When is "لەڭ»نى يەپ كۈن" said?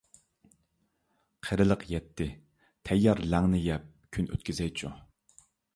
3.35-4.33